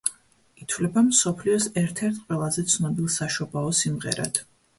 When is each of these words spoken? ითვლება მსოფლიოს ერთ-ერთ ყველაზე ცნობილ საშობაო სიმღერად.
ითვლება 0.61 1.03
მსოფლიოს 1.09 1.67
ერთ-ერთ 1.81 2.17
ყველაზე 2.31 2.65
ცნობილ 2.73 3.13
საშობაო 3.19 3.71
სიმღერად. 3.83 4.43